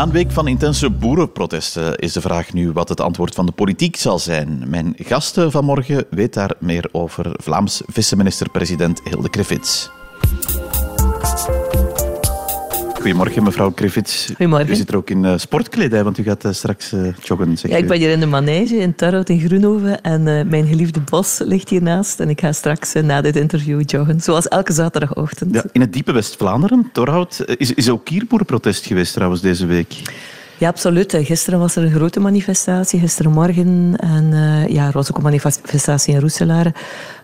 [0.00, 3.52] Na een week van intense boerenprotesten is de vraag nu wat het antwoord van de
[3.52, 4.62] politiek zal zijn.
[4.66, 9.90] Mijn gasten vanmorgen weet daar meer over Vlaams vice-minister-president Hilde Krevits.
[13.00, 14.26] Goedemorgen, mevrouw Griffiths.
[14.26, 14.70] Goedemorgen.
[14.70, 17.56] U zit er ook in uh, sportkledij, want u gaat uh, straks uh, joggen.
[17.62, 21.38] ja, ik ben hier in de manege in Tarrout in Groenhoven en mijn geliefde bos
[21.44, 22.20] ligt hiernaast.
[22.20, 25.54] En ik ga straks na dit interview joggen, zoals elke zaterdagochtend.
[25.54, 30.02] Ja, in het diepe West-Vlaanderen, Torhout, is, is ook hier boerenprotest geweest trouwens deze week.
[30.60, 31.16] Ja, absoluut.
[31.20, 33.96] Gisteren was er een grote manifestatie, gisterenmorgen.
[33.96, 36.74] En uh, ja, er was ook een manifestatie in Roeselare.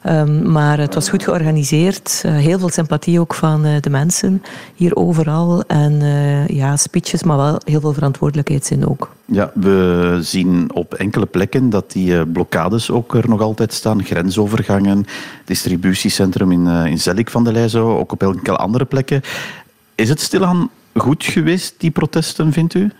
[0.06, 2.22] Um, maar het was goed georganiseerd.
[2.26, 4.42] Uh, heel veel sympathie ook van de mensen
[4.74, 5.62] hier overal.
[5.66, 6.00] En
[6.46, 9.14] ja, speeches, maar wel heel veel verantwoordelijkheidszin ook.
[9.24, 14.04] Ja, we zien op enkele plekken dat die blokkades ook er nog altijd staan.
[14.04, 15.06] Grensovergangen,
[15.44, 19.20] distributiecentrum in, in Zelik van de Leizo, ook op enkele andere plekken.
[19.94, 22.90] Is het stilaan goed geweest, die protesten, vindt u?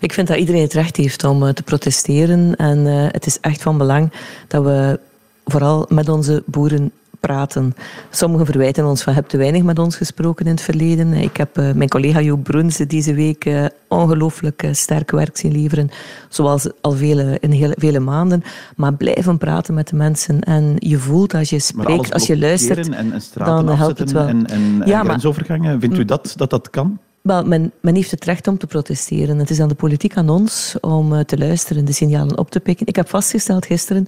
[0.00, 2.56] Ik vind dat iedereen het recht heeft om eh, te protesteren.
[2.56, 4.12] En uh, het is echt van belang
[4.48, 5.00] dat we
[5.44, 7.74] vooral met onze boeren praten.
[8.10, 11.12] Sommigen verwijten ons van heb te weinig met ons gesproken in het verleden.
[11.12, 15.52] Ik heb uh, mijn collega Joop Bruns deze week uh, ongelooflijk uh, sterk werk zien
[15.52, 15.90] leveren,
[16.28, 18.42] zoals al vele, in hele, vele maanden.
[18.76, 20.40] Maar blijven praten met de mensen.
[20.40, 24.26] En je voelt als je spreekt, als je luistert, en, en dan helpt het wel.
[24.26, 26.98] En, en, ja, en grensovergangen, vindt u dat dat, dat kan?
[27.20, 29.38] Wel, men, men, heeft het recht om te protesteren.
[29.38, 32.60] Het is aan de politiek, aan ons, om uh, te luisteren, de signalen op te
[32.60, 32.86] pikken.
[32.86, 34.06] Ik heb vastgesteld gisteren,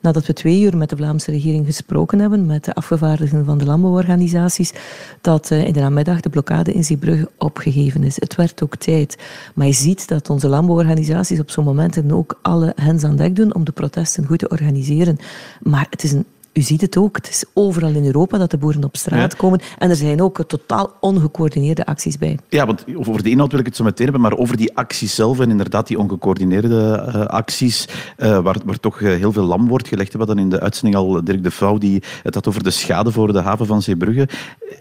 [0.00, 3.64] nadat we twee uur met de Vlaamse regering gesproken hebben, met de afgevaardigden van de
[3.64, 4.72] landbouworganisaties,
[5.20, 8.20] dat uh, in de namiddag de blokkade in Zeebrugge opgegeven is.
[8.20, 9.18] Het werd ook tijd.
[9.54, 13.54] Maar je ziet dat onze landbouworganisaties op zo'n momenten ook alle hens aan dek doen
[13.54, 15.16] om de protesten goed te organiseren.
[15.62, 17.16] Maar het is een u ziet het ook.
[17.16, 19.60] Het is overal in Europa dat de boeren op straat komen.
[19.78, 22.38] En er zijn ook totaal ongecoördineerde acties bij.
[22.48, 24.22] Ja, want over de inhoud wil ik het zo meteen hebben.
[24.22, 29.00] Maar over die acties zelf en inderdaad die ongecoördineerde uh, acties, uh, waar, waar toch
[29.00, 30.12] uh, heel veel lam wordt gelegd.
[30.12, 33.12] We hadden in de uitzending al Dirk de Vouw die het had over de schade
[33.12, 34.28] voor de haven van Zeebrugge.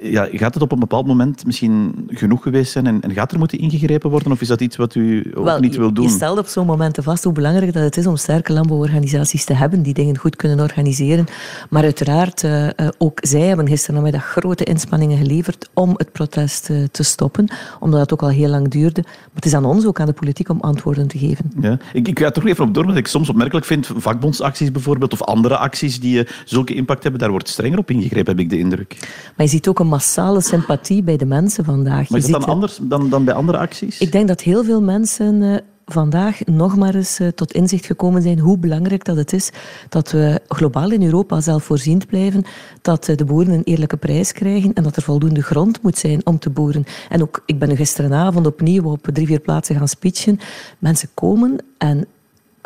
[0.02, 3.38] Ja, gaat het op een bepaald moment misschien genoeg geweest zijn en, en gaat er
[3.38, 4.32] moeten ingegrepen worden?
[4.32, 6.06] Of is dat iets wat u ook Wel, niet wil doen?
[6.06, 9.54] Je stelt op zo'n momenten vast hoe belangrijk dat het is om sterke landbouworganisaties te
[9.54, 11.26] hebben die dingen goed kunnen organiseren.
[11.70, 12.68] Maar uiteraard, uh,
[12.98, 18.14] ook zij hebben gisterenmiddag grote inspanningen geleverd om het protest uh, te stoppen, omdat het
[18.14, 19.02] ook al heel lang duurde.
[19.04, 21.52] Maar het is aan ons, ook aan de politiek, om antwoorden te geven.
[21.62, 21.78] Ja.
[21.94, 23.90] Ik, ik ga er toch even op door, wat ik soms opmerkelijk vind.
[23.96, 28.40] Vakbondsacties bijvoorbeeld, of andere acties die zulke impact hebben, daar wordt strenger op ingegrepen, heb
[28.40, 28.98] ik de indruk.
[29.36, 32.10] Maar je ziet ook een massale sympathie bij de mensen vandaag.
[32.10, 34.00] Maar is dat dan anders dan, dan bij andere acties?
[34.00, 38.58] Ik denk dat heel veel mensen vandaag nog maar eens tot inzicht gekomen zijn hoe
[38.58, 39.52] belangrijk dat het is
[39.90, 42.44] dat we globaal in Europa zelfvoorziend blijven,
[42.82, 46.40] dat de boeren een eerlijke prijs krijgen en dat er voldoende grond moet zijn om
[46.40, 46.84] te boeren.
[47.10, 50.40] En ook, ik ben gisteravond opnieuw op drie, vier plaatsen gaan speechen.
[50.80, 52.08] Mensen komen en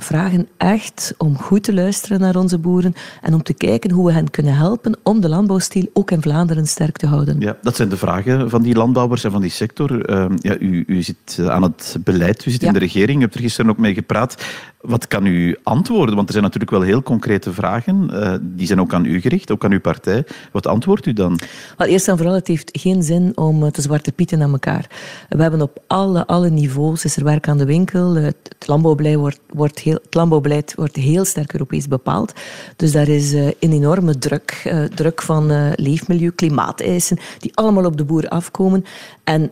[0.03, 4.11] vragen echt om goed te luisteren naar onze boeren en om te kijken hoe we
[4.11, 7.39] hen kunnen helpen om de landbouwstiel ook in Vlaanderen sterk te houden.
[7.39, 10.09] Ja, dat zijn de vragen van die landbouwers en van die sector.
[10.09, 12.67] Uh, ja, u, u zit aan het beleid, u zit ja.
[12.67, 14.45] in de regering, u hebt er gisteren ook mee gepraat.
[14.81, 16.15] Wat kan u antwoorden?
[16.15, 18.09] Want er zijn natuurlijk wel heel concrete vragen.
[18.11, 20.25] Uh, die zijn ook aan u gericht, ook aan uw partij.
[20.51, 21.39] Wat antwoordt u dan?
[21.77, 24.89] Wel, eerst en vooral, het heeft geen zin om te zwarte pieten aan elkaar.
[25.29, 28.15] We hebben op alle, alle niveaus is er werk aan de winkel.
[28.15, 32.33] Het, het landbouwbeleid wordt, wordt het landbouwbeleid wordt heel sterk Europees bepaald.
[32.75, 34.63] Dus daar is uh, een enorme druk.
[34.67, 38.85] Uh, druk van uh, leefmilieu, klimaateisen, die allemaal op de boer afkomen.
[39.23, 39.51] En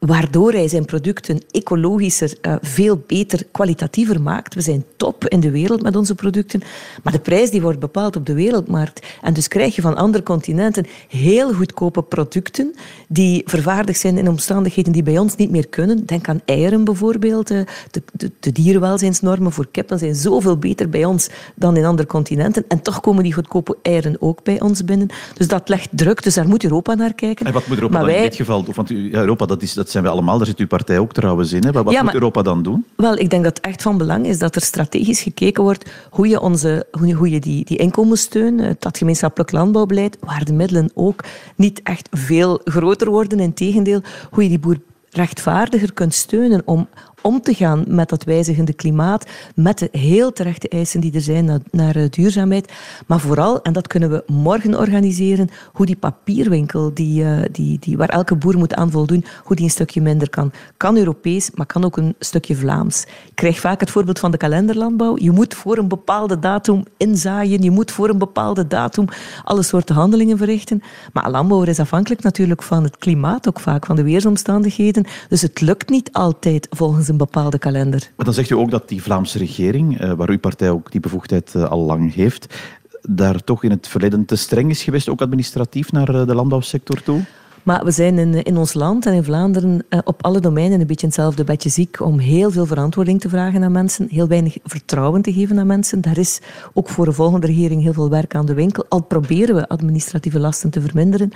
[0.00, 4.54] waardoor hij zijn producten ecologischer, uh, veel beter, kwalitatiever maakt.
[4.54, 6.62] We zijn top in de wereld met onze producten,
[7.02, 9.06] maar de prijs die wordt bepaald op de wereldmarkt.
[9.22, 12.74] En dus krijg je van andere continenten heel goedkope producten
[13.08, 16.06] die vervaardigd zijn in omstandigheden die bij ons niet meer kunnen.
[16.06, 17.48] Denk aan eieren bijvoorbeeld.
[17.48, 17.66] De,
[18.12, 22.64] de, de dierenwelzijnsnormen voor kippen zijn zoveel beter bij ons dan in andere continenten.
[22.68, 25.08] En toch komen die goedkope eieren ook bij ons binnen.
[25.34, 27.46] Dus dat legt druk, dus daar moet Europa naar kijken.
[27.46, 28.22] En wat moet Europa maar dan wij...
[28.22, 28.74] in dit geval doen?
[28.74, 29.74] Want Europa, dat is...
[29.74, 31.64] Dat zijn we allemaal, daar zit uw partij ook trouwens in.
[31.64, 31.72] Hè?
[31.72, 32.84] Wat ja, moet Europa dan doen?
[32.96, 36.28] Wel, ik denk dat het echt van belang is dat er strategisch gekeken wordt hoe
[36.28, 41.24] je, onze, hoe je die, die inkomenssteun, dat gemeenschappelijk landbouwbeleid, waar de middelen ook
[41.56, 44.76] niet echt veel groter worden, in tegendeel, hoe je die boer
[45.10, 46.88] rechtvaardiger kunt steunen om
[47.22, 51.62] om te gaan met dat wijzigende klimaat, met de heel terechte eisen die er zijn
[51.70, 52.72] naar, eh, duurzaamheid.
[53.06, 57.96] Maar vooral, en dat kunnen we morgen organiseren, hoe die papierwinkel, die, uh, die, die,
[57.96, 60.52] waar elke boer moet aan voldoen, hoe die een stukje minder kan.
[60.76, 63.02] Kan Europees, maar kan ook een stukje Vlaams.
[63.02, 65.16] Ik krijg vaak het voorbeeld van de kalenderlandbouw.
[65.18, 69.04] Je moet voor een bepaalde datum inzaaien, je moet voor een bepaalde datum
[69.44, 70.82] alle soorten handelingen verrichten.
[71.12, 75.04] Maar landbouwer is afhankelijk natuurlijk van het klimaat ook vaak, van de weersomstandigheden.
[75.28, 78.10] Dus het lukt niet altijd volgens een bepaalde kalender.
[78.16, 81.00] Maar dan zegt u ook dat die Vlaamse regering, eh, waar uw partij ook die
[81.00, 82.54] bevoegdheid eh, al lang heeft,
[83.02, 87.02] daar toch in het verleden te streng is geweest, ook administratief naar eh, de landbouwsector
[87.02, 87.24] toe?
[87.62, 90.86] Maar we zijn in, in ons land en in Vlaanderen eh, op alle domeinen een
[90.86, 95.22] beetje hetzelfde bedje ziek om heel veel verantwoording te vragen aan mensen, heel weinig vertrouwen
[95.22, 96.00] te geven aan mensen.
[96.00, 96.40] Daar is
[96.72, 98.86] ook voor de volgende regering heel veel werk aan de winkel.
[98.88, 101.30] Al proberen we administratieve lasten te verminderen.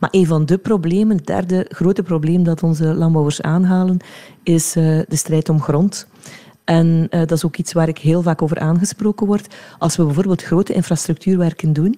[0.00, 3.98] Maar een van de problemen, het derde grote probleem dat onze landbouwers aanhalen,
[4.42, 6.06] is uh, de strijd om grond.
[6.64, 9.54] En uh, dat is ook iets waar ik heel vaak over aangesproken word.
[9.78, 11.96] Als we bijvoorbeeld grote infrastructuurwerken doen,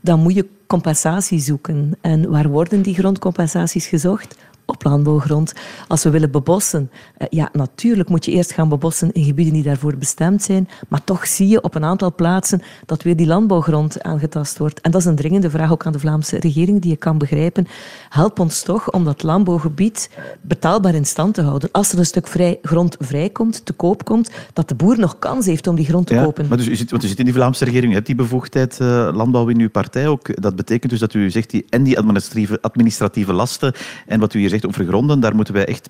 [0.00, 1.98] dan moet je compensatie zoeken.
[2.00, 4.36] En waar worden die grondcompensaties gezocht?
[4.68, 5.52] Op landbouwgrond.
[5.86, 9.62] Als we willen bebossen, eh, ja, natuurlijk moet je eerst gaan bebossen in gebieden die
[9.62, 14.02] daarvoor bestemd zijn, maar toch zie je op een aantal plaatsen dat weer die landbouwgrond
[14.02, 14.80] aangetast wordt.
[14.80, 17.66] En dat is een dringende vraag ook aan de Vlaamse regering, die je kan begrijpen.
[18.08, 20.10] Help ons toch om dat landbouwgebied
[20.40, 21.68] betaalbaar in stand te houden.
[21.72, 25.46] Als er een stuk vrij, grond vrijkomt, te koop komt, dat de boer nog kans
[25.46, 26.48] heeft om die grond te kopen.
[26.48, 28.78] Maar dus u zit, want u zit in die Vlaamse regering, u hebt die bevoegdheid
[28.82, 30.42] uh, landbouw in uw partij ook.
[30.42, 33.72] Dat betekent dus dat u zegt, die, en die administratieve, administratieve lasten,
[34.06, 35.88] en wat u hier zegt, over gronden, daar moeten wij echt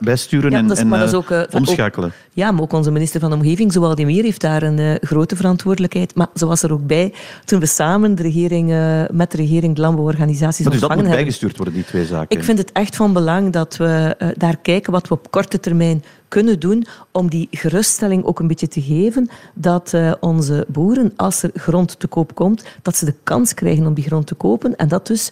[0.00, 2.08] bijsturen ja, en, en uh, ook, uh, omschakelen.
[2.08, 5.36] Ook, ja, maar ook onze minister van Omgeving, Zowel Meer, heeft daar een uh, grote
[5.36, 6.14] verantwoordelijkheid.
[6.14, 7.12] Maar zo was er ook bij
[7.44, 8.68] toen we samen de regering,
[9.12, 12.38] met de regering de landbouworganisaties dus dat moet bijgestuurd worden, die twee zaken?
[12.38, 16.02] Ik vind het echt van belang dat we daar kijken wat we op korte termijn
[16.34, 21.42] kunnen doen om die geruststelling ook een beetje te geven dat uh, onze boeren, als
[21.42, 24.76] er grond te koop komt, dat ze de kans krijgen om die grond te kopen
[24.76, 25.30] en dat dus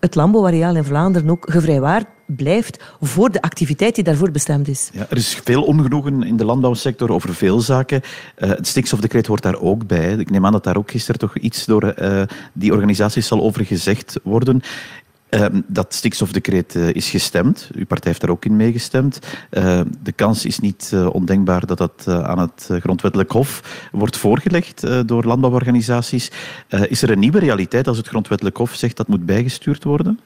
[0.00, 4.90] het landbouwareaal in Vlaanderen ook gevrijwaard blijft voor de activiteit die daarvoor bestemd is.
[4.92, 8.00] Ja, er is veel ongenoegen in de landbouwsector over veel zaken.
[8.38, 10.12] Uh, het stikstofdecreet hoort daar ook bij.
[10.12, 13.64] Ik neem aan dat daar ook gisteren toch iets door uh, die organisaties zal over
[13.64, 14.62] gezegd worden.
[15.30, 17.70] Ehm, dat stikstofdecreet uh, is gestemd.
[17.74, 19.18] Uw partij heeft daar ook in meegestemd.
[19.50, 23.62] Uh, de kans is niet uh, ondenkbaar dat dat aan het grondwettelijk hof
[23.92, 26.30] wordt voorgelegd door landbouworganisaties.
[26.88, 30.20] is er een nieuwe realiteit als het grondwettelijk hof zegt dat moet bijgestuurd worden?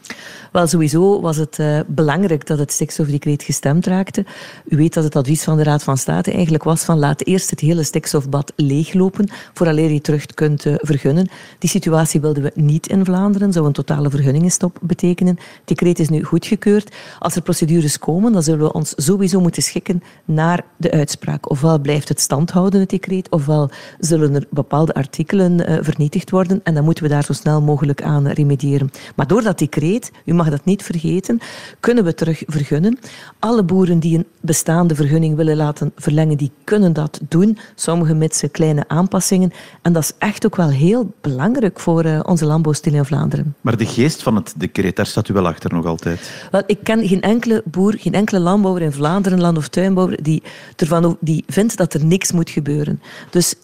[0.53, 4.25] Wel, sowieso was het belangrijk dat het stikstofdecreet gestemd raakte.
[4.69, 7.51] U weet dat het advies van de Raad van State eigenlijk was van laat eerst
[7.51, 11.29] het hele stikstofbad leeglopen vooraleer je terug kunt vergunnen.
[11.59, 13.53] Die situatie wilden we niet in Vlaanderen.
[13.53, 16.95] Zou een totale vergunningenstop Het decreet is nu goedgekeurd.
[17.19, 21.51] Als er procedures komen, dan zullen we ons sowieso moeten schikken naar de uitspraak.
[21.51, 26.61] Ofwel blijft het stand houden, het decreet, ofwel zullen er bepaalde artikelen uh, vernietigd worden
[26.65, 28.91] en dan moeten we daar zo snel mogelijk aan remediëren.
[29.17, 31.39] Maar door dat decreet, u mag dat niet vergeten,
[31.81, 32.99] kunnen we terug vergunnen.
[33.39, 37.59] Alle boeren die een bestaande vergunning willen laten verlengen, die kunnen dat doen.
[37.75, 39.53] Sommige met kleine aanpassingen.
[39.83, 43.55] En dat is echt ook wel heel belangrijk voor uh, onze landbouwstil in Vlaanderen.
[43.61, 46.49] Maar de geest van het decreet daar staat u wel achter nog altijd.
[46.51, 50.43] Wel, ik ken geen enkele boer, geen enkele landbouwer in Vlaanderen, land- of tuinbouwer, die,
[50.77, 53.01] ervan, die vindt dat er niks moet gebeuren.
[53.31, 53.55] Dus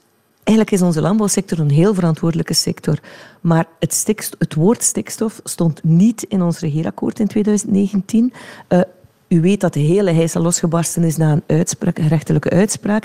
[0.45, 2.99] eigenlijk is onze landbouwsector een heel verantwoordelijke sector.
[3.41, 8.33] Maar het, stikstof, het woord stikstof stond niet in ons regeerakkoord in 2019.
[8.69, 8.81] Uh,
[9.29, 13.05] u weet dat de hele heisa losgebarsten is na een, uitspraak, uitspraak.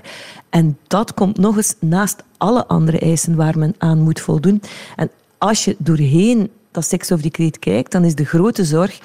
[0.49, 4.61] En dat komt nog eens naast alle andere eisen waar men aan moet voldoen.
[4.95, 8.99] En als je doorheen dat stikstofdecreet kijkt, dan is de grote zorg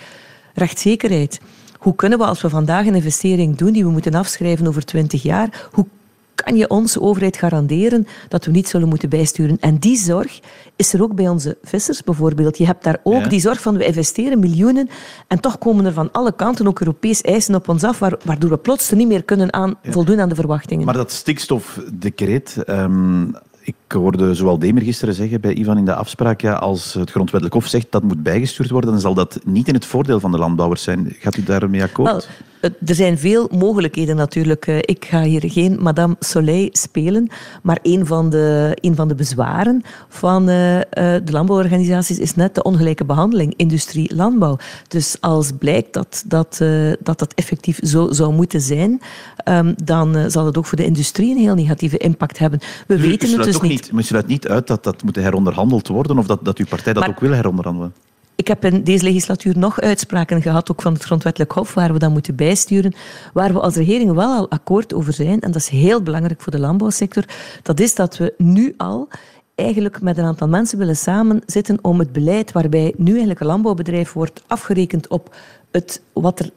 [0.54, 1.40] rechtszekerheid.
[1.78, 5.22] Hoe kunnen we als we vandaag een investering doen die we moeten afschrijven over 20
[5.22, 5.86] jaar, hoe
[6.34, 9.56] kan je onze overheid garanderen dat we niet zullen moeten bijsturen?
[9.60, 10.40] En die zorg
[10.76, 12.58] is er ook bij onze vissers bijvoorbeeld.
[12.58, 14.88] Je hebt daar ook die zorg van we investeren miljoenen
[15.28, 18.58] en toch komen er van alle kanten ook Europees eisen op ons af, waardoor we
[18.58, 20.84] plots niet meer kunnen aan, voldoen aan de verwachtingen.
[20.84, 26.40] Maar dat stikstofdecreet, um, ik hoorde zowel Demer gisteren zeggen bij Ivan in de afspraak,
[26.40, 29.74] ja, als het grondwettelijk hof zegt dat moet bijgestuurd worden, dan zal dat niet in
[29.74, 31.16] het voordeel van de landbouwers zijn.
[31.18, 32.28] Gaat u daarmee akkoord?
[32.60, 34.66] er zijn veel mogelijkheden natuurlijk.
[34.66, 37.30] Eh, ik ga hier geen Madame Soleil spelen,
[37.62, 40.46] maar een van de, een van de bezwaren van uh,
[40.90, 44.56] de landbouworganisaties is net de ongelijke behandeling industrie-landbouw.
[44.88, 46.58] Dus als blijkt dat dat,
[47.00, 49.00] dat, dat effectief zo zou moeten zijn,
[49.44, 52.60] um, dan zal het ook voor de industrie een heel negatieve impact hebben.
[52.86, 53.79] We u, weten u het dus niet.
[53.92, 56.92] Maar u sluit niet uit dat dat moet heronderhandeld worden of dat, dat uw partij
[56.92, 57.92] dat maar, ook wil heronderhandelen?
[58.40, 61.98] ik heb in deze legislatuur nog uitspraken gehad, ook van het Grondwettelijk Hof, waar we
[61.98, 62.94] dat moeten bijsturen,
[63.32, 66.52] waar we als regering wel al akkoord over zijn, en dat is heel belangrijk voor
[66.52, 67.24] de landbouwsector,
[67.62, 69.08] dat is dat we nu al
[69.54, 74.12] eigenlijk met een aantal mensen willen samenzitten om het beleid waarbij nu eigenlijk een landbouwbedrijf
[74.12, 75.36] wordt afgerekend op
[75.70, 76.50] het, wat er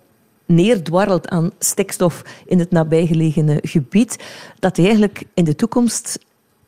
[0.45, 4.23] neerdwarrelt aan stikstof in het nabijgelegene gebied,
[4.59, 6.19] dat hij eigenlijk in de toekomst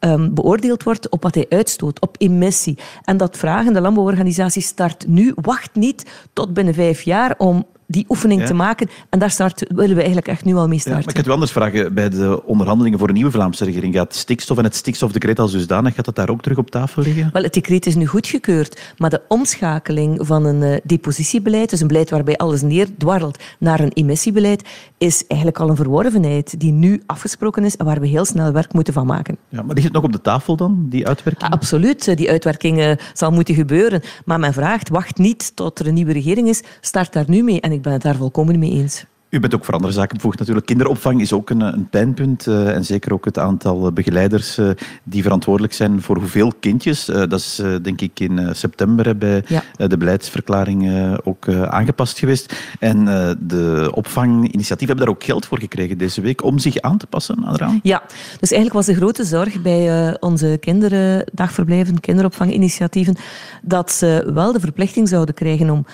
[0.06, 2.78] um, beoordeeld wordt op wat hij uitstoot, op emissie.
[3.04, 5.32] En dat vragen de landbouworganisatie start nu.
[5.36, 8.90] Wacht niet tot binnen vijf jaar om die oefening te maken.
[9.10, 11.02] En daar start, willen we eigenlijk echt nu al mee starten.
[11.02, 11.94] maar ik had u anders vragen.
[11.94, 15.96] Bij de onderhandelingen voor een nieuwe Vlaamse regering gaat stikstof en het stikstofdecreet als dusdanig,
[15.96, 17.30] gaat dat daar ook terug op tafel liggen?
[17.34, 21.88] Wel, het decreet is nu goedgekeurd, maar de omschakeling van een uh, depositiebeleid, dus een
[21.88, 27.64] beleid waarbij alles neerdwarrelt, naar een emissiebeleid, is eigenlijk al een verworvenheid die nu afgesproken
[27.64, 29.38] is en waar we heel snel werk moeten van maken.
[29.50, 31.52] Ja, maar ligt het nog op de tafel dan, die uitwerking?
[31.52, 34.02] absoluut, die uitwerking uh, zal moeten gebeuren.
[34.26, 37.62] Maar men vraagt, wacht niet tot er een nieuwe regering is, start daar nu mee.
[37.62, 39.06] En ik ben het daar volkomen mee eens.
[39.36, 40.66] U bent ook voor andere zaken bevoegd natuurlijk.
[40.66, 42.48] Kinderopvang is ook een, een pijnpunt.
[42.48, 44.70] Uh, en zeker ook het aantal begeleiders uh,
[45.04, 47.10] die verantwoordelijk zijn voor hoeveel kindjes.
[47.10, 49.88] Uh, dat is denk ik in september bij ja.
[49.88, 50.90] de beleidsverklaring
[51.24, 52.56] ook aangepast geweest.
[52.80, 53.06] En
[53.40, 57.46] de opvanginitiatieven hebben daar ook geld voor gekregen deze week om zich aan te passen
[57.46, 58.04] aan Ja,
[58.40, 63.16] dus eigenlijk was de grote zorg bij onze kinderen, dagverblijven, kinderopvanginitiatieven,
[63.62, 65.86] dat ze wel de verplichting zouden krijgen om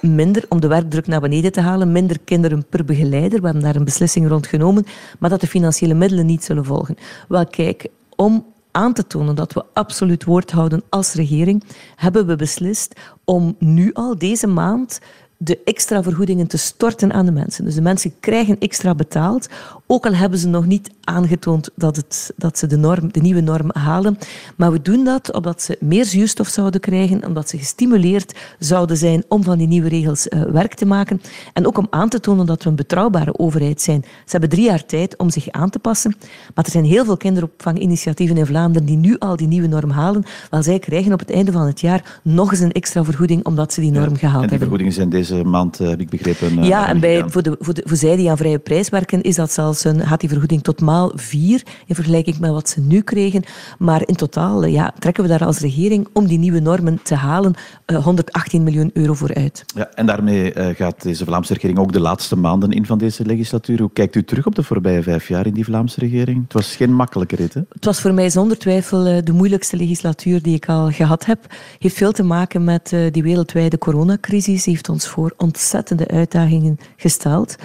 [0.00, 3.38] minder, om de werkdruk naar beneden te halen, minder kinderen per begeleider.
[3.38, 4.84] We hebben daar een beslissing rond genomen,
[5.18, 6.96] maar dat de financiële middelen niet zullen volgen.
[7.28, 7.86] Wel, kijk,
[8.16, 11.64] om aan te tonen dat we absoluut woord houden als regering,
[11.96, 15.00] hebben we beslist om nu al deze maand
[15.36, 17.64] de extra vergoedingen te storten aan de mensen.
[17.64, 19.48] Dus de mensen krijgen extra betaald,
[19.92, 23.40] ook al hebben ze nog niet aangetoond dat, het, dat ze de, norm, de nieuwe
[23.40, 24.18] norm halen.
[24.56, 29.24] Maar we doen dat omdat ze meer zuurstof zouden krijgen, omdat ze gestimuleerd zouden zijn
[29.28, 31.20] om van die nieuwe regels uh, werk te maken.
[31.52, 34.02] En ook om aan te tonen dat we een betrouwbare overheid zijn.
[34.02, 36.14] Ze hebben drie jaar tijd om zich aan te passen.
[36.54, 40.24] Maar er zijn heel veel kinderopvanginitiatieven in Vlaanderen die nu al die nieuwe norm halen.
[40.50, 43.72] Wel, zij krijgen op het einde van het jaar nog eens een extra vergoeding omdat
[43.72, 44.42] ze die norm ja, gehaald hebben.
[44.42, 46.58] En die vergoedingen zijn deze maand, uh, heb ik begrepen.
[46.58, 49.22] Uh, ja, en bij, voor, de, voor, de, voor zij die aan vrije prijs werken,
[49.22, 53.00] is dat zelfs gaat die vergoeding tot maal vier in vergelijking met wat ze nu
[53.00, 53.42] kregen.
[53.78, 57.54] Maar in totaal ja, trekken we daar als regering om die nieuwe normen te halen
[58.02, 59.64] 118 eh, miljoen euro voor uit.
[59.74, 63.24] Ja, en daarmee uh, gaat deze Vlaamse regering ook de laatste maanden in van deze
[63.24, 63.80] legislatuur.
[63.80, 66.42] Hoe kijkt u terug op de voorbije vijf jaar in die Vlaamse regering?
[66.42, 67.60] Het was geen makkelijke rit, hè?
[67.68, 71.46] Het was voor mij zonder twijfel de moeilijkste legislatuur die ik al gehad heb.
[71.78, 74.64] heeft veel te maken met die wereldwijde coronacrisis.
[74.64, 77.56] Die heeft ons voor ontzettende uitdagingen gesteld.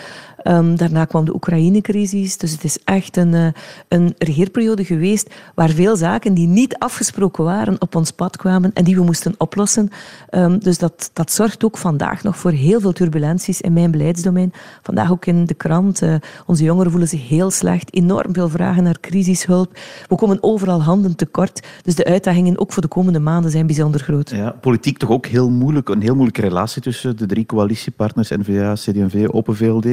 [0.43, 2.37] Um, daarna kwam de Oekraïne-crisis.
[2.37, 3.47] Dus het is echt een, uh,
[3.87, 8.83] een regeerperiode geweest waar veel zaken die niet afgesproken waren op ons pad kwamen en
[8.83, 9.89] die we moesten oplossen.
[10.31, 14.53] Um, dus dat, dat zorgt ook vandaag nog voor heel veel turbulenties in mijn beleidsdomein.
[14.81, 16.01] Vandaag ook in de krant.
[16.01, 16.15] Uh,
[16.45, 17.93] onze jongeren voelen zich heel slecht.
[17.93, 19.77] Enorm veel vragen naar crisishulp.
[20.07, 21.67] We komen overal handen tekort.
[21.81, 24.29] Dus de uitdagingen ook voor de komende maanden zijn bijzonder groot.
[24.29, 25.89] Ja, politiek toch ook heel moeilijk.
[25.89, 29.85] Een heel moeilijke relatie tussen de drie coalitiepartners, N-VA, CD&V, Open VLD.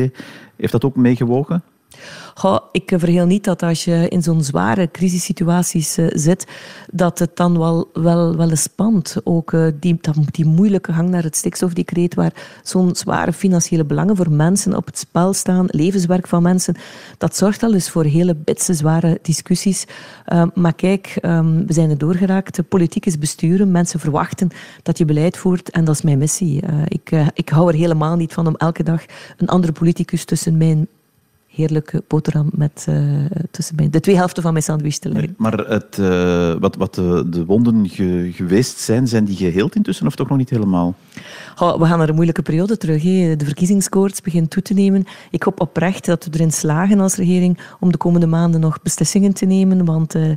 [0.56, 1.62] Heeft dat ook meegewogen?
[2.34, 6.46] Goh, ik vergeel niet dat als je in zo'n zware crisissituaties uh, zit,
[6.90, 9.16] dat het dan wel, wel, wel eens spant.
[9.24, 12.32] Ook uh, die, die moeilijke gang naar het stikstofdecreet, waar
[12.62, 16.76] zo'n zware financiële belangen voor mensen op het spel staan, levenswerk van mensen,
[17.18, 19.84] dat zorgt al eens voor hele bitse, zware discussies.
[20.32, 22.68] Uh, maar kijk, um, we zijn er doorgeraakt.
[22.68, 23.70] Politiek is besturen.
[23.70, 24.48] Mensen verwachten
[24.82, 26.62] dat je beleid voert en dat is mijn missie.
[26.88, 29.04] ik, ik hou er helemaal niet van om elke dag
[29.36, 30.88] een andere politicus tussen mijn
[31.54, 35.34] heerlijke boterham met uh, tussen mijn, de twee helften van mijn sandwich te leggen.
[35.38, 40.06] maar het, uh, wat, wat de, de wonden ge, geweest zijn, zijn die geheeld intussen
[40.06, 40.94] of toch nog niet helemaal?
[41.58, 43.02] Oh, we gaan naar een moeilijke periode terug.
[43.02, 45.04] De verkiezingskoorts begint toe te nemen.
[45.30, 49.34] Ik hoop oprecht dat we erin slagen als regering om de komende maanden nog beslissingen
[49.34, 50.32] te nemen, want uh,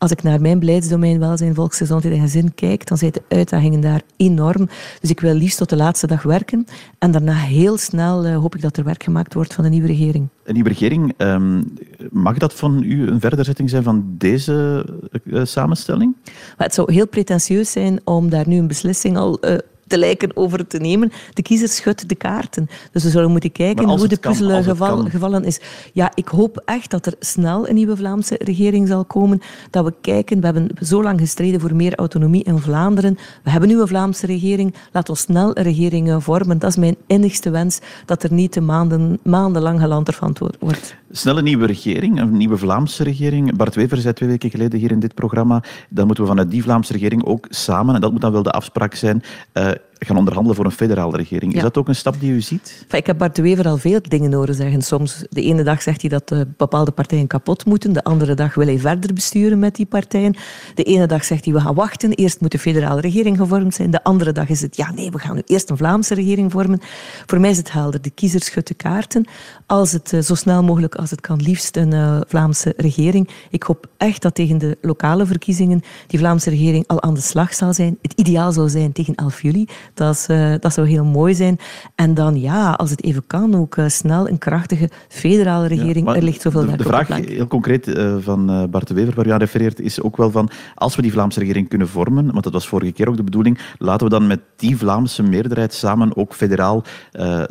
[0.00, 4.02] als ik naar mijn beleidsdomein welzijn, volksgezondheid en gezin kijk, dan zijn de uitdagingen daar
[4.16, 4.68] enorm.
[5.00, 6.66] Dus ik wil liefst tot de laatste dag werken.
[6.98, 9.86] En daarna heel snel uh, hoop ik dat er werk gemaakt wordt van de nieuwe
[9.86, 10.28] regering.
[10.44, 11.74] Een nieuwe regering, um,
[12.10, 14.86] mag dat van u een verderzetting zijn van deze
[15.24, 16.16] uh, samenstelling?
[16.24, 19.56] Maar het zou heel pretentieus zijn om daar nu een beslissing al uh,
[19.90, 21.12] te lijken over te nemen.
[21.34, 22.68] De kiezer schudt de kaarten.
[22.92, 25.60] Dus we zullen moeten kijken hoe de puzzel geval, gevallen is.
[25.92, 29.40] Ja, ik hoop echt dat er snel een nieuwe Vlaamse regering zal komen.
[29.70, 33.18] Dat we kijken, we hebben zo lang gestreden voor meer autonomie in Vlaanderen.
[33.42, 34.74] We hebben nu een Vlaamse regering.
[34.92, 36.58] Laat ons snel een regering vormen.
[36.58, 40.98] Dat is mijn innigste wens, dat er niet te maanden, maandenlang gelanterfant wordt.
[41.12, 43.56] Snel een nieuwe regering, een nieuwe Vlaamse regering.
[43.56, 46.62] Bart Wever zei twee weken geleden hier in dit programma, dan moeten we vanuit die
[46.62, 49.22] Vlaamse regering ook samen, en dat moet dan wel de afspraak zijn,
[49.54, 49.70] uh,
[50.06, 51.54] gaan onderhandelen voor een federale regering.
[51.54, 52.86] Is dat ook een stap die u ziet?
[52.90, 54.82] Ik heb Bart de Wever al veel dingen horen zeggen.
[54.82, 58.66] Soms, de ene dag zegt hij dat bepaalde partijen kapot moeten, de andere dag wil
[58.66, 60.36] hij verder besturen met die partijen.
[60.74, 63.90] De ene dag zegt hij, we gaan wachten, eerst moet de federale regering gevormd zijn.
[63.90, 66.80] De andere dag is het, ja nee, we gaan nu eerst een Vlaamse regering vormen.
[67.26, 69.28] Voor mij is het helder, de kiezers schutten kaarten.
[69.66, 73.28] Als het zo snel mogelijk als het kan, liefst een Vlaamse regering.
[73.50, 77.54] Ik hoop echt dat tegen de lokale verkiezingen die Vlaamse regering al aan de slag
[77.54, 77.98] zal zijn.
[78.02, 79.66] Het ideaal zou zijn tegen 11 juli.
[79.94, 81.58] Dat, uh, dat zou heel mooi zijn.
[81.94, 86.08] En dan ja, als het even kan, ook uh, snel een krachtige federale regering.
[86.08, 89.30] er ligt zoveel de, de vraag, heel concreet, uh, van Bart de Wever, waar u
[89.30, 92.52] aan refereert, is ook wel van, als we die Vlaamse regering kunnen vormen, want dat
[92.52, 96.34] was vorige keer ook de bedoeling, laten we dan met die Vlaamse meerderheid samen ook
[96.34, 96.84] federaal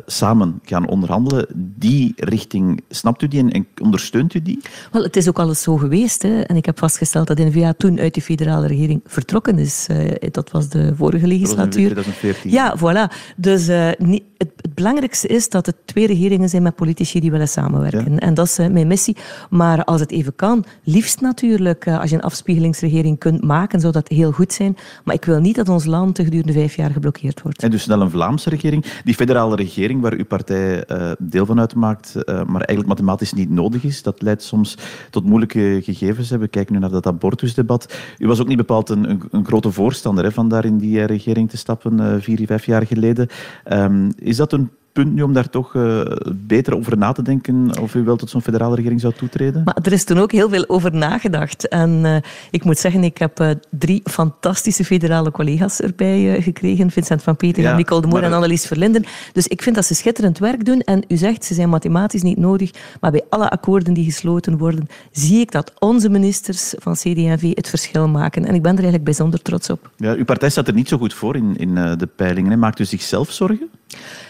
[0.05, 1.46] samen gaan onderhandelen.
[1.55, 4.60] Die richting, snapt u die en, en ondersteunt u die?
[4.91, 6.22] Wel, het is ook alles zo geweest.
[6.22, 6.41] Hè.
[6.41, 9.88] En ik heb vastgesteld dat N-VA toen uit de federale regering vertrokken is.
[10.31, 12.03] Dat was de vorige legislatuur.
[12.31, 12.51] Was in 2014.
[12.51, 13.33] Ja, voilà.
[13.36, 17.31] Dus uh, niet, het, het, belangrijkste is dat het twee regeringen zijn met politici die
[17.31, 18.13] willen samenwerken.
[18.13, 18.19] Ja.
[18.19, 19.17] En dat is uh, mijn missie.
[19.50, 24.07] Maar als het even kan, liefst natuurlijk, als je een afspiegelingsregering kunt maken, zou dat
[24.07, 24.77] heel goed zijn.
[25.03, 27.63] Maar ik wil niet dat ons land gedurende vijf jaar geblokkeerd wordt.
[27.63, 28.86] En dus snel een Vlaamse regering.
[29.03, 30.86] Die federale regering waar uw partij
[31.19, 34.77] deel van uitmaakt, maar eigenlijk mathematisch niet nodig is, dat leidt soms
[35.09, 36.29] tot moeilijke gegevens.
[36.29, 37.93] We kijken nu naar dat abortusdebat.
[38.17, 41.03] U was ook niet bepaald een, een, een grote voorstander hè, van daar in die
[41.03, 43.27] regering te stappen, vier, vijf jaar geleden.
[43.71, 44.69] Um, is dat een
[45.03, 46.01] punt nu om daar toch uh,
[46.33, 49.61] beter over na te denken of u wel tot zo'n federale regering zou toetreden?
[49.63, 51.67] Maar er is toen ook heel veel over nagedacht.
[51.67, 52.15] En uh,
[52.51, 56.91] ik moet zeggen, ik heb uh, drie fantastische federale collega's erbij gekregen.
[56.91, 59.03] Vincent van Peter, ja, Nicole de Moor en Annelies Verlinden.
[59.33, 60.79] Dus ik vind dat ze schitterend werk doen.
[60.81, 62.71] En u zegt, ze zijn mathematisch niet nodig.
[63.01, 67.69] Maar bij alle akkoorden die gesloten worden, zie ik dat onze ministers van CD&V het
[67.69, 68.45] verschil maken.
[68.45, 69.89] En ik ben er eigenlijk bijzonder trots op.
[69.97, 72.51] Ja, uw partij staat er niet zo goed voor in, in de peilingen.
[72.51, 72.57] Hè.
[72.57, 73.69] Maakt u zichzelf zorgen?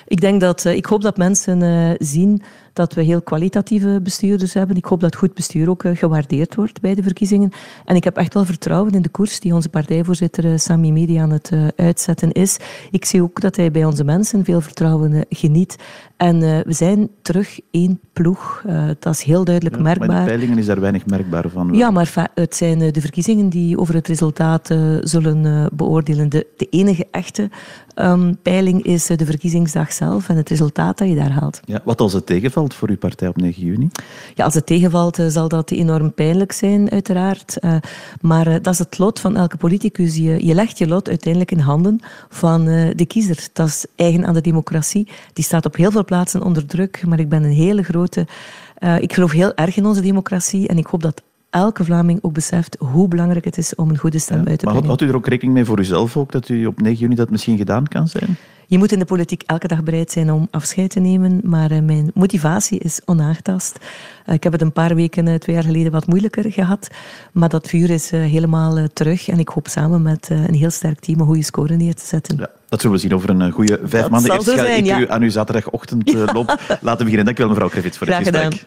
[0.09, 2.41] Ik, denk dat, ik hoop dat mensen uh, zien
[2.73, 4.75] dat we heel kwalitatieve bestuurders hebben.
[4.75, 7.51] Ik hoop dat goed bestuur ook uh, gewaardeerd wordt bij de verkiezingen.
[7.85, 11.31] En ik heb echt wel vertrouwen in de koers die onze partijvoorzitter Sami Medi aan
[11.31, 12.57] het uitzetten is.
[12.91, 15.75] Ik zie ook dat hij bij onze mensen veel vertrouwen geniet.
[16.17, 18.63] En we zijn terug één ploeg.
[18.99, 20.07] dat is heel duidelijk ja, merkbaar.
[20.07, 21.73] Maar de peilingen is daar weinig merkbaar van.
[21.73, 26.29] Ja, maar het zijn de verkiezingen die over het resultaat zullen beoordelen.
[26.29, 27.49] De, de enige echte
[28.01, 31.59] um, peiling is de verkiezingsdag zelf en het resultaat dat je daar haalt.
[31.65, 33.89] Ja, wat als het tegenvalt voor uw partij op 9 juni?
[34.35, 37.57] Ja, als het tegenvalt zal dat enorm pijnlijk zijn, uiteraard.
[37.61, 37.75] Uh,
[38.21, 40.15] maar uh, dat is het lot van elke politicus.
[40.15, 43.47] Je, je legt je lot uiteindelijk in handen van uh, de kiezer.
[43.53, 45.07] Dat is eigen aan de democratie.
[45.33, 48.27] Die staat op heel veel plaatsen onder druk, maar ik ben een hele grote...
[48.99, 52.77] ik geloof heel erg in onze democratie en ik hoop dat elke Vlaming ook beseft
[52.79, 54.79] hoe belangrijk het is om een goede stem ja, uit te brengen.
[54.79, 57.15] Maar houdt u er ook rekening mee voor uzelf ook, dat u op 9 juni
[57.15, 58.37] dat misschien gedaan kan zijn?
[58.67, 61.79] Je moet in de politiek elke dag bereid zijn om afscheid te nemen, maar uh,
[61.79, 63.77] mijn motivatie is onaangetast.
[64.25, 66.87] Uh, ik heb het een paar weken, uh, twee jaar geleden, wat moeilijker gehad,
[67.31, 71.19] maar dat vuur is helemaal terug en ik hoop samen met een heel sterk team
[71.19, 72.37] een goede score neer te zetten.
[72.37, 72.49] Ja.
[72.69, 74.31] Dat zullen we zien over een goede vijf dat maanden.
[74.31, 74.99] Eerst ga zijn, ik ja.
[74.99, 77.25] u aan uw zaterdagochtend loop laten beginnen.
[77.25, 78.43] Dank u wel, mevrouw Krevits, voor Graag het gesprek.
[78.43, 78.57] Gedaan.